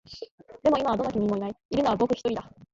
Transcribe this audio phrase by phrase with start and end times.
[0.63, 1.55] でも、今はどの君もいない。
[1.69, 2.51] いるのは僕一人だ。